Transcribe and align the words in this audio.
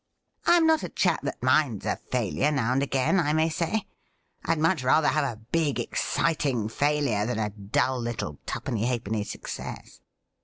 I 0.47 0.57
am 0.57 0.65
not 0.65 0.81
a 0.81 0.89
chap 0.89 1.21
that 1.21 1.43
minds 1.43 1.85
a 1.85 1.95
failure 2.11 2.51
now 2.51 2.73
and 2.73 2.81
again, 2.81 3.19
I 3.19 3.33
may 3.33 3.49
say. 3.49 3.85
I'd 4.43 4.57
much 4.57 4.83
rather 4.83 5.09
have 5.09 5.23
a 5.31 5.41
big, 5.51 5.79
exciting 5.79 6.69
failure 6.69 7.27
than 7.27 7.37
a 7.37 7.51
dull 7.51 7.99
little 7.99 8.39
twopennv 8.47 8.83
halfpenny 8.83 9.23
success. 9.23 10.01